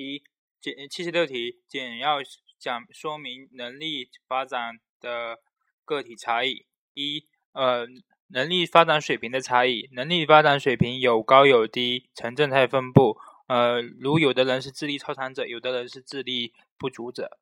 [0.00, 0.22] 一
[0.60, 2.18] 简七十六题简要
[2.58, 5.38] 讲说明能力发展的
[5.84, 6.64] 个体差异。
[6.94, 7.86] 一呃，
[8.28, 13.18] 能力发展水平的差异，能力发展水平有高有低，呈正态分布。
[13.46, 17.38] 呃，如有的人是智力超常者，有的人是智力不足者。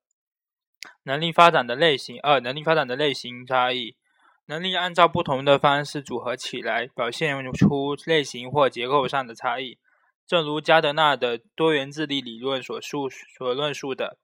[1.05, 3.97] 能力发展的类型二，能力发展的类型差异，
[4.47, 9.79] 能力按照不同的方式组合起来，表现出类型或结构上的差异。
[10.29, 14.19] 正如加德纳的多元智力理论所述所论述的，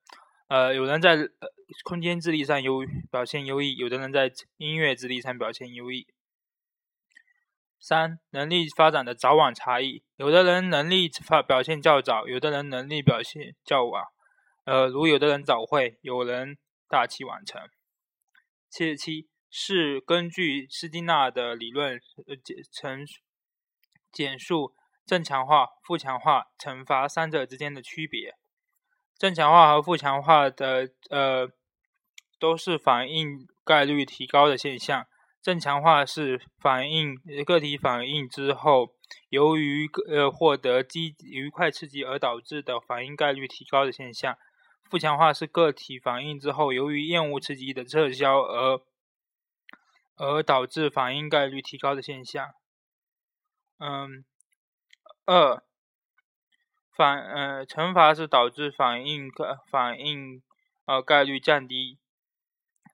[0.48, 1.48] 呃，有人在呃
[1.82, 6.06] 空间智力上优表现优异，有的人在音乐智力上表现优异。
[7.80, 14.04] 三、能力发展的早晚差异，有的人能力发表现较早，有的人能力表现较晚。
[14.64, 17.62] 呃，如有的人早会，有人大器晚成。
[18.68, 23.06] 七十七是根据斯金纳的理论呃简陈
[24.12, 24.74] 简述。
[25.06, 28.36] 正强化、负强化、惩罚三者之间的区别。
[29.18, 31.48] 正强化和负强化的呃
[32.38, 35.06] 都是反应概率提高的现象。
[35.42, 38.94] 正强化是反应个体反应之后，
[39.28, 44.38] 由于呃获得激愉快刺激而导致的反应概率提高的现象。
[44.84, 48.80] 负强化是个体反应之后，由于厌恶刺激的撤销而
[50.16, 52.54] 而导致反应概率提高的现象。
[53.78, 54.24] 嗯。
[55.26, 55.62] 二
[56.96, 60.42] 反呃惩罚是导致反应个反应
[60.86, 61.98] 呃概率降低。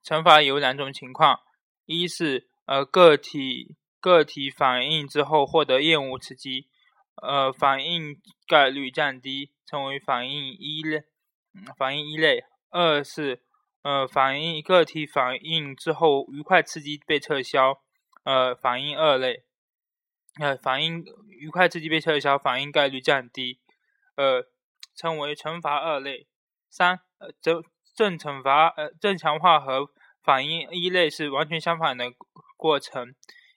[0.03, 1.41] 惩罚有两种情况：
[1.85, 6.67] 一是呃个体个体反应之后获得厌恶刺激，
[7.21, 11.03] 呃反应概率降低，称为反应一类。
[11.77, 12.43] 反应一类。
[12.69, 13.43] 二是
[13.83, 17.81] 呃反应个体反应之后愉快刺激被撤销，
[18.23, 19.43] 呃反应二类。
[20.39, 23.59] 呃，反应愉快刺激被撤销，反应概率降低，
[24.15, 24.45] 呃，
[24.95, 26.27] 称为惩罚二类。
[26.69, 27.61] 三，呃，正
[27.93, 29.89] 正惩罚，呃，正强化和
[30.23, 32.13] 反应一类是完全相反的
[32.55, 33.13] 过程。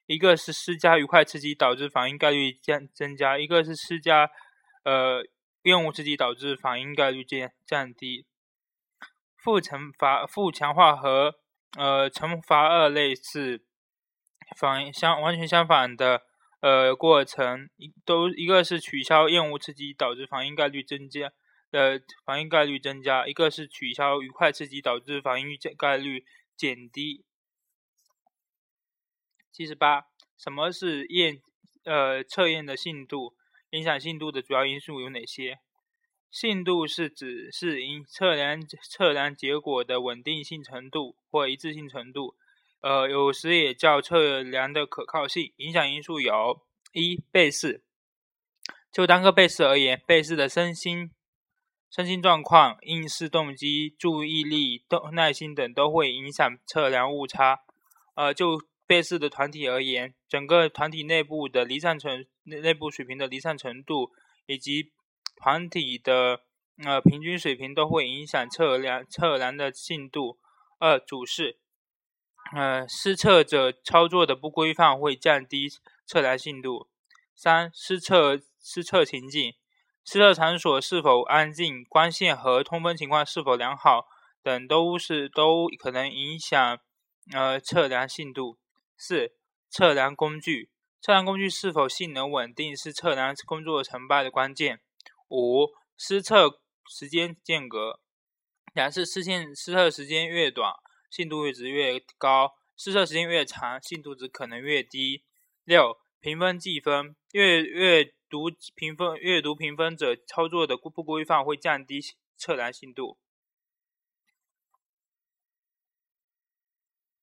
[0.07, 4.29] 一个是施加愉快刺激导致反应概率降增加，一个是施加
[4.83, 5.25] 呃
[5.63, 8.27] 厌恶刺激导致反应概率降降低。
[9.37, 11.37] 负惩罚、负强化和
[11.79, 13.65] 呃惩罚二类是
[14.59, 16.23] 反应相完全相反的。
[16.65, 21.31] 呃，过程一都一个是取消厌恶刺激导致反应概率增加，
[21.73, 26.25] 呃，反应概率增加；一个是取消愉快刺激导致反应概率
[26.57, 27.23] 减低。
[29.53, 30.07] 七十八，
[30.39, 31.43] 什么是验
[31.85, 33.35] 呃测验的信度？
[33.69, 35.59] 影响信度的主要因素有哪些？
[36.31, 38.59] 信度是指是因测量
[38.89, 42.35] 测量结果的稳定性程度或一致性程度。
[42.85, 45.55] 呃，有时也叫测量的可靠性。
[45.57, 46.61] 影响因素有：
[46.93, 47.83] 一、被试。
[48.93, 51.11] 就单个被试而言，被试的身心、
[51.91, 57.61] 身心状况、应试动机、注意力、动耐心等都会影响测量误差。
[58.17, 64.11] 呃，就被试的团体而言，整个团体内部的离散程、内部水平的离散程度，
[64.45, 64.93] 以及
[65.37, 66.43] 团体的
[66.85, 70.39] 呃平均水平都会影响测量测量的信度。
[70.79, 71.57] 二、主事。
[72.55, 75.69] 呃，施测者操作的不规范会降低
[76.07, 76.89] 测量信度。
[77.35, 79.55] 三、施测施测情境，
[80.05, 84.07] 施测场所是否安静，光线和通风情况是否良好
[84.41, 86.79] 等，都是都可能影响
[87.33, 88.59] 呃测量信度。
[88.97, 89.33] 四、
[89.69, 94.81] 测量工具，测量工具是否性能稳定是测量工作成败的关键。
[95.29, 97.99] 五、施测时间间隔，
[98.73, 100.73] 两次施线施测时间越短。
[101.15, 105.23] 信度值越高，试测时间越长，信度值可能越低。
[105.63, 112.01] 六、评分计分，阅阅读评分阅读评分者操作的不规范会降低
[112.37, 113.17] 测量信度。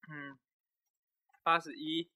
[0.09, 0.39] 嗯，
[1.43, 2.09] 八十一，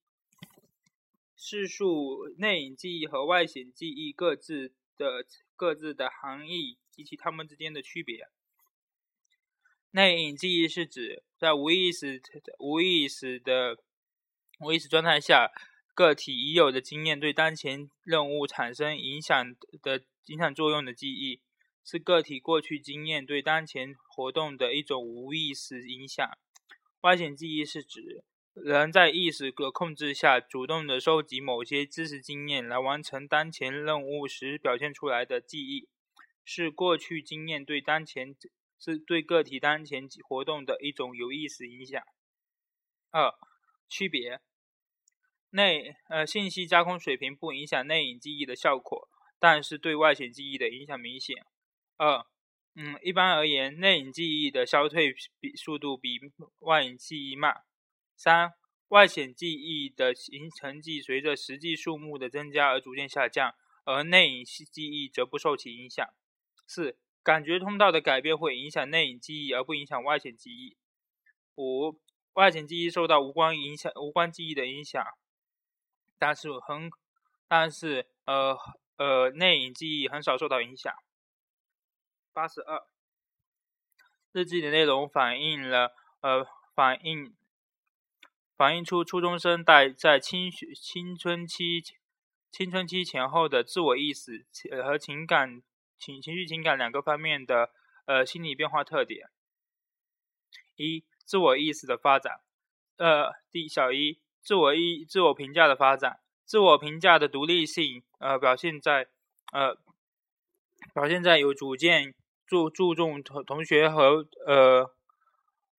[1.36, 5.26] 叙述内隐记忆和外显记忆各自的
[5.58, 8.30] 各自的含义及其它们之间的区别。
[9.96, 12.22] 内隐记忆是指在无意识、
[12.60, 13.78] 无意识的
[14.60, 15.50] 无意识状态下，
[15.94, 21.40] 个体已有的经验对当前任务产生影响的影响作用的记忆，
[21.86, 26.30] 是个体过去经验对当前活动的一种无意识影响。
[27.00, 35.88] 外显记忆是指人在意识的控制下，主动的收集某些知识经验来完成当前任务时表现出来的记忆，
[36.44, 38.36] 是过去经验对当前。
[38.86, 42.00] 是对个体当前活动的一种有意识影响。
[43.10, 43.34] 二、
[43.90, 44.40] 区别：
[45.50, 49.10] 内呃信息加工水平不影响内隐记忆的效果，
[49.40, 51.44] 但是对外显记忆的影响明显。
[51.98, 52.28] 二、
[52.76, 56.20] 嗯，一般而言，内隐记忆的消退比速度比
[56.60, 57.64] 外隐记忆慢。
[58.16, 58.54] 三、
[58.90, 66.08] 外显记忆的形成绩随着实际数目的增加而逐渐下降，而内隐记忆则不受其影响。
[66.68, 70.78] 四、感觉通道的改变会影响内隐记忆，而不影响外显记忆。
[71.56, 72.00] 五、
[72.34, 75.04] 外显记忆受到无关影响、无关记忆的影响，
[76.20, 76.92] 但是很，
[77.48, 78.56] 但是呃
[78.98, 80.94] 呃内隐记忆很少受到影响。
[82.32, 82.86] 八十二，
[84.32, 86.46] 日记的内容反映了呃
[86.76, 87.34] 反映
[88.56, 91.82] 反映出初中生在在青青春期
[92.52, 94.46] 青春期前后的自我意识
[94.84, 95.64] 和情感
[95.98, 97.72] 情情绪情感两个方面的
[98.06, 99.30] 呃心理变化特点。
[100.76, 102.42] 一、自我意识的发展。
[102.98, 106.20] 呃，第小一，自我意自我评价的发展。
[106.46, 109.08] 自我评价的独立性呃表现在
[109.52, 109.78] 呃
[110.94, 112.14] 表现在有主见。
[112.48, 114.94] 注注重同同学和呃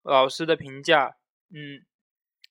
[0.02, 1.16] 老师的评价，
[1.52, 1.86] 嗯，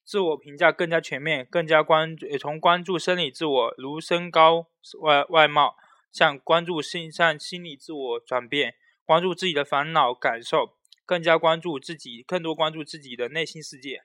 [0.04, 4.68] 自我评价更加全面，更加关注从关注生理自我如身高
[5.00, 5.76] 外外貌，
[6.14, 14.04] 向关注心向心理自我转变，关注自己的烦恼感受，更加关注自己，更多关注自己的内心世界。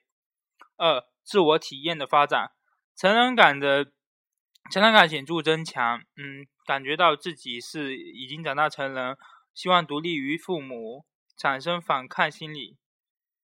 [0.76, 2.50] 二、自我体验的发展，
[2.96, 3.92] 成人感的
[4.72, 9.16] 成人感显著增强，嗯，感觉到自己是已经长大成人。
[9.54, 11.04] 希望独立于父母，
[11.36, 12.76] 产生反抗心理，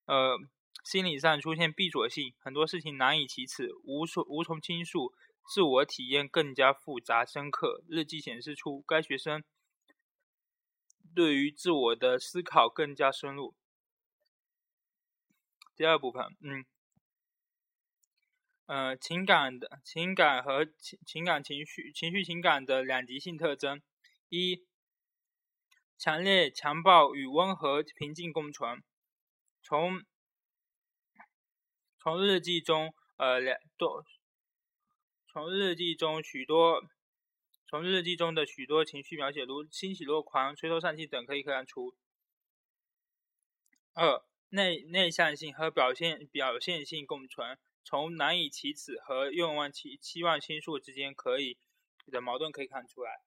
[0.06, 0.38] 呃，
[0.84, 5.12] 心理上出现闭锁性，很多事情难以启齿，无所无从倾诉，
[5.48, 7.82] 自我体验更加复杂深刻。
[7.88, 9.44] 日记显示出该学生
[11.14, 13.54] 对于自我的思考更加深入。
[15.75, 16.64] 第二部分，嗯，
[18.66, 23.82] 呃，情感的情感和情情感情绪情绪情感的两极性特征
[24.28, 24.66] 一。
[25.99, 28.82] 强烈、强暴与温和、平静共存。
[29.62, 30.04] 从
[31.99, 34.04] 从日记中，呃，两多
[35.36, 36.82] 从日记中许多
[37.68, 41.94] 从日记中的许多情绪描写，如欣喜若狂、垂头丧气等，可以看出。
[43.92, 47.58] 二、内内向性和表现表现性共存。
[47.84, 51.58] 从难以启齿和愿望期期望倾诉之间可以
[52.06, 53.20] 的矛盾可以看出来。